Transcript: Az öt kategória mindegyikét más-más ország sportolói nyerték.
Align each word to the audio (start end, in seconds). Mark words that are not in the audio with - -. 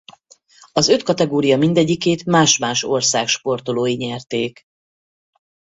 Az 0.71 0.87
öt 0.87 1.03
kategória 1.03 1.57
mindegyikét 1.57 2.25
más-más 2.25 2.83
ország 2.83 3.27
sportolói 3.27 3.93
nyerték. 3.95 4.63